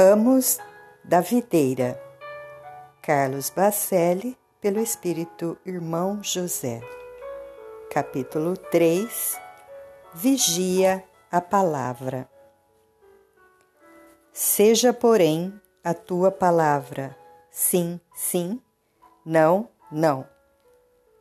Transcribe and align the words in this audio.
Ramos 0.00 0.58
da 1.02 1.20
Videira, 1.20 2.00
Carlos 3.02 3.50
Bacelli, 3.50 4.38
pelo 4.60 4.78
Espírito 4.78 5.58
Irmão 5.66 6.22
José. 6.22 6.80
Capítulo 7.90 8.56
3 8.56 9.36
Vigia 10.14 11.02
a 11.32 11.40
Palavra. 11.40 12.28
Seja, 14.32 14.92
porém, 14.92 15.60
a 15.82 15.92
tua 15.92 16.30
palavra 16.30 17.18
sim, 17.50 18.00
sim, 18.14 18.62
não, 19.26 19.68
não. 19.90 20.24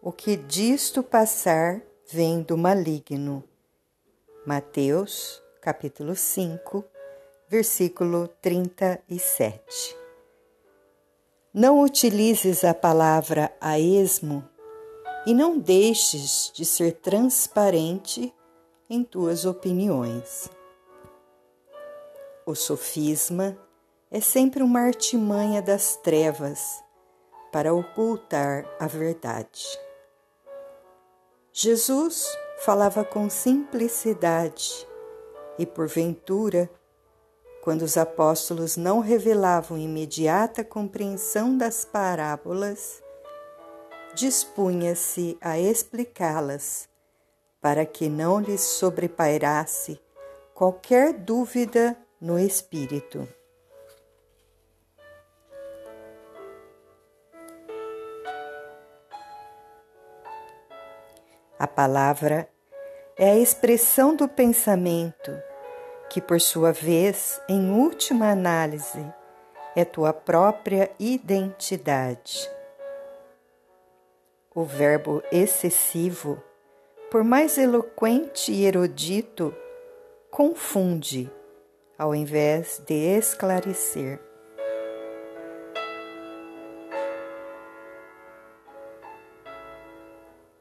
O 0.00 0.12
que 0.12 0.36
disto 0.36 1.02
passar 1.02 1.82
vem 2.08 2.40
do 2.40 2.56
maligno. 2.56 3.42
Mateus, 4.46 5.42
capítulo 5.60 6.14
5, 6.14 6.84
versículo 7.50 8.28
37. 8.40 9.96
Não 11.52 11.82
utilizes 11.82 12.62
a 12.62 12.72
palavra 12.72 13.52
a 13.60 13.76
esmo 13.76 14.48
e 15.26 15.34
não 15.34 15.58
deixes 15.58 16.52
de 16.54 16.64
ser 16.64 16.92
transparente 17.00 18.32
em 18.88 19.02
tuas 19.02 19.44
opiniões. 19.44 20.48
O 22.46 22.54
sofisma 22.54 23.58
é 24.12 24.20
sempre 24.20 24.62
uma 24.62 24.82
artimanha 24.82 25.60
das 25.60 25.96
trevas 25.96 26.80
para 27.50 27.74
ocultar 27.74 28.64
a 28.78 28.86
verdade. 28.86 29.66
Jesus 31.52 32.28
falava 32.58 33.04
com 33.04 33.28
simplicidade 33.28 34.86
e, 35.58 35.66
porventura, 35.66 36.70
quando 37.60 37.82
os 37.82 37.96
apóstolos 37.96 38.76
não 38.76 39.00
revelavam 39.00 39.76
imediata 39.76 40.64
compreensão 40.64 41.56
das 41.56 41.84
parábolas, 41.84 43.02
dispunha-se 44.14 45.36
a 45.40 45.58
explicá-las, 45.58 46.88
para 47.60 47.84
que 47.84 48.08
não 48.08 48.40
lhes 48.40 48.62
sobrepairasse 48.62 50.00
qualquer 50.54 51.12
dúvida 51.12 51.96
no 52.18 52.38
espírito. 52.38 53.28
A 61.58 61.66
palavra 61.66 62.48
é 63.18 63.32
a 63.32 63.36
expressão 63.36 64.16
do 64.16 64.26
pensamento 64.26 65.49
que, 66.10 66.20
por 66.20 66.40
sua 66.40 66.72
vez, 66.72 67.40
em 67.48 67.70
última 67.70 68.30
análise, 68.30 69.06
é 69.76 69.84
tua 69.84 70.12
própria 70.12 70.90
identidade. 70.98 72.50
O 74.52 74.64
verbo 74.64 75.22
excessivo, 75.30 76.42
por 77.10 77.22
mais 77.22 77.56
eloquente 77.56 78.50
e 78.50 78.66
erudito, 78.66 79.54
confunde, 80.32 81.30
ao 81.96 82.12
invés 82.12 82.82
de 82.84 82.94
esclarecer. 83.16 84.20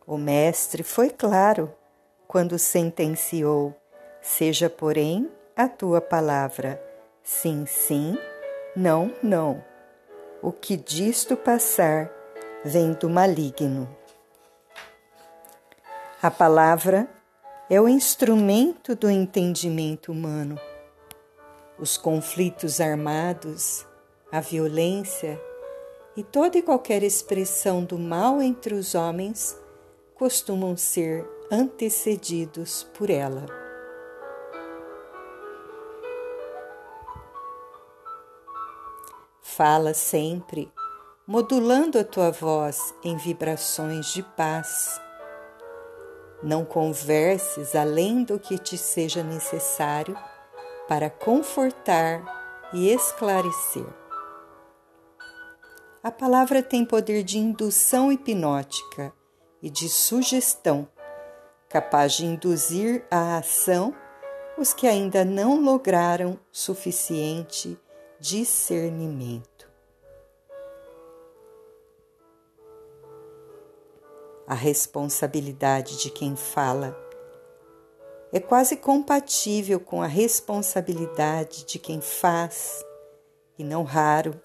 O 0.06 0.18
Mestre 0.18 0.84
foi 0.84 1.10
claro 1.10 1.74
quando 2.28 2.60
sentenciou: 2.60 3.76
Seja, 4.22 4.70
porém, 4.70 5.30
a 5.60 5.68
tua 5.68 6.00
palavra. 6.00 6.82
Sim, 7.22 7.66
sim, 7.66 8.18
não, 8.74 9.14
não. 9.22 9.62
O 10.42 10.54
que 10.54 10.78
disto 10.78 11.36
passar 11.36 12.10
vem 12.64 12.94
do 12.94 13.10
maligno. 13.10 13.94
A 16.22 16.32
palavra 16.32 17.10
é 17.70 17.82
o 17.82 17.90
instrumento 17.90 18.96
do 18.96 19.10
entendimento 19.10 20.14
humano. 20.14 20.58
Os 21.78 21.98
conflitos 21.98 22.80
armados, 22.80 23.86
a 24.32 24.40
violência 24.40 25.38
e 26.16 26.24
toda 26.24 26.58
e 26.58 26.62
qualquer 26.62 27.04
expressão 27.04 27.84
do 27.84 28.00
mal 28.00 28.42
entre 28.42 28.74
os 28.74 28.96
homens 28.96 29.60
costumam 30.16 30.78
ser 30.78 31.28
antecedidos 31.52 32.84
por 32.98 33.10
ela. 33.10 33.69
Fala 39.56 39.96
sempre, 39.96 40.72
modulando 41.26 41.98
a 41.98 42.04
tua 42.04 42.30
voz 42.32 42.94
em 43.04 43.18
vibrações 43.18 44.14
de 44.14 44.22
paz. 44.22 45.02
Não 46.42 46.64
converses 46.64 47.76
além 47.76 48.24
do 48.24 48.40
que 48.40 48.60
te 48.60 48.78
seja 48.78 49.24
necessário 49.24 50.16
para 50.88 51.10
confortar 51.10 52.70
e 52.72 52.90
esclarecer. 52.90 53.88
A 56.04 56.12
palavra 56.12 56.62
tem 56.62 56.86
poder 56.86 57.24
de 57.24 57.40
indução 57.40 58.12
hipnótica 58.12 59.12
e 59.64 59.70
de 59.70 59.90
sugestão, 59.90 60.88
capaz 61.68 62.14
de 62.14 62.26
induzir 62.26 63.04
à 63.10 63.38
ação 63.38 63.94
os 64.58 64.74
que 64.74 64.88
ainda 64.88 65.26
não 65.26 65.60
lograram 65.60 66.40
suficiente 66.52 67.78
discernimento. 68.20 69.70
A 74.46 74.54
responsabilidade 74.54 75.98
de 76.00 76.10
quem 76.10 76.36
fala 76.36 76.98
é 78.34 78.40
quase 78.40 78.76
compatível 78.76 79.80
com 79.80 80.02
a 80.02 80.08
responsabilidade 80.08 81.66
de 81.66 81.80
quem 81.80 82.02
faz, 82.02 82.84
e 83.58 83.64
não 83.64 83.84
raro 83.84 84.40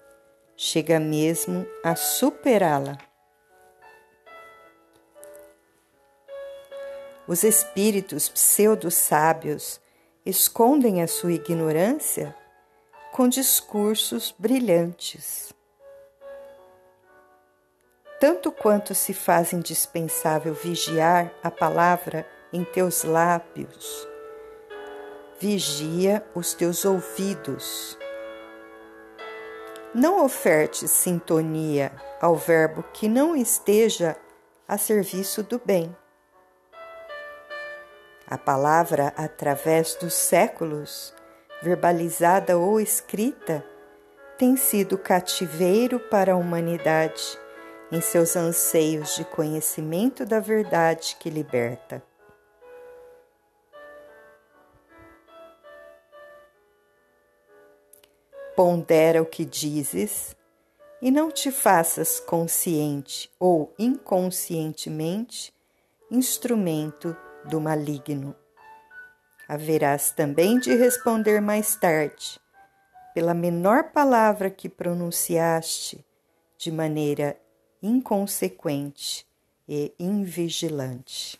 chega 0.55 0.99
mesmo 0.99 1.67
a 1.83 1.95
superá-la. 1.95 2.97
Os 7.27 7.43
espíritos 7.43 8.29
pseudo-sábios 8.29 9.81
escondem 10.25 11.01
a 11.01 11.07
sua 11.07 11.33
ignorância 11.33 12.35
com 13.15 13.29
discursos 13.29 14.35
brilhantes. 14.37 15.53
Tanto 18.19 18.51
quanto 18.51 18.93
se 18.93 19.13
faz 19.13 19.53
indispensável 19.53 20.53
vigiar 20.53 21.31
a 21.41 21.49
palavra 21.49 22.27
em 22.51 22.65
teus 22.65 23.05
lábios, 23.05 24.05
vigia 25.39 26.25
os 26.35 26.53
teus 26.53 26.83
ouvidos. 26.83 27.97
Não 29.93 30.25
ofertes 30.25 30.91
sintonia 30.91 31.93
ao 32.19 32.35
verbo 32.35 32.83
que 32.91 33.07
não 33.07 33.33
esteja 33.33 34.17
a 34.67 34.77
serviço 34.77 35.41
do 35.41 35.57
bem. 35.57 35.95
A 38.27 38.37
palavra, 38.37 39.13
através 39.15 39.95
dos 39.95 40.13
séculos, 40.13 41.15
verbalizada 41.61 42.57
ou 42.57 42.79
escrita, 42.79 43.65
tem 44.37 44.57
sido 44.57 44.97
cativeiro 44.97 45.99
para 45.99 46.33
a 46.33 46.35
humanidade 46.35 47.39
em 47.91 48.01
seus 48.01 48.35
anseios 48.35 49.15
de 49.15 49.23
conhecimento 49.23 50.25
da 50.25 50.39
verdade 50.39 51.15
que 51.19 51.29
liberta. 51.29 52.03
Pondera 58.55 59.21
o 59.21 59.25
que 59.25 59.43
dizes 59.45 60.35
e 61.01 61.11
não 61.11 61.29
te 61.29 61.51
faças 61.51 62.19
consciente 62.19 63.29
ou 63.39 63.73
inconscientemente 63.77 65.53
instrumento 66.09 67.15
do 67.45 67.59
maligno 67.59 68.35
haverás 69.47 70.11
também 70.11 70.59
de 70.59 70.73
responder 70.75 71.41
mais 71.41 71.75
tarde, 71.75 72.39
pela 73.13 73.33
menor 73.33 73.91
palavra 73.91 74.49
que 74.49 74.67
pronunciaste 74.67 76.05
de 76.57 76.71
maneira 76.71 77.39
inconsequente 77.81 79.25
e 79.67 79.93
invigilante. 79.99 81.39